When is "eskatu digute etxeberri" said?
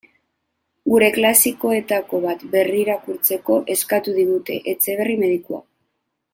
3.77-5.23